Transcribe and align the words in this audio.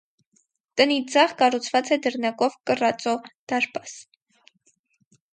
Տնից 0.79 1.09
ձախ 1.15 1.33
կառուցված 1.41 1.91
է 1.95 1.97
դռնակով 2.05 2.55
կռածո 2.69 3.13
դարպաս։ 3.53 3.93